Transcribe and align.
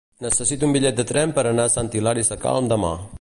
Necessito 0.25 0.65
un 0.69 0.73
bitllet 0.77 0.97
de 1.01 1.05
tren 1.11 1.35
per 1.35 1.45
anar 1.51 1.67
a 1.69 1.73
Sant 1.77 1.93
Hilari 1.99 2.27
Sacalm 2.31 2.73
demà. 2.77 2.95